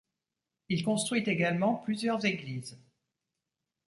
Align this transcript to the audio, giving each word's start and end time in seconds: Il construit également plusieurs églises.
Il 0.69 0.83
construit 0.83 1.21
également 1.27 1.75
plusieurs 1.75 2.25
églises. 2.25 2.75